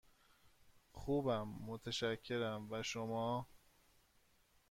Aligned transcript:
خوبم، 0.91 1.47
متشکرم، 1.47 2.67
و 2.71 2.83
شما؟ 2.83 3.47